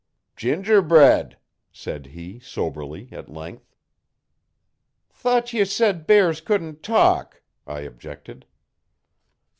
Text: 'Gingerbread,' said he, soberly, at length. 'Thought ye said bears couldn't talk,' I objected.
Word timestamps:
'Gingerbread,' 0.35 1.37
said 1.71 2.07
he, 2.07 2.39
soberly, 2.39 3.07
at 3.11 3.29
length. 3.29 3.75
'Thought 5.11 5.53
ye 5.53 5.63
said 5.63 6.07
bears 6.07 6.41
couldn't 6.41 6.81
talk,' 6.81 7.43
I 7.67 7.81
objected. 7.81 8.47